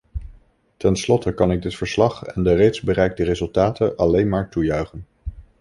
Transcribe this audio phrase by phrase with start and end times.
[0.77, 5.05] Tenslotte kan ik dit verslag en de reeds bereikte resultaten alleen maar toejuichen.